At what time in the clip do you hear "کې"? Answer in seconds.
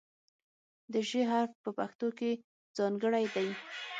2.19-2.31